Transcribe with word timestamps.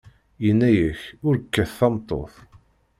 Yenna-ak 0.43 1.01
ur 1.27 1.35
kkat 1.43 1.71
tameṭṭut. 1.79 2.35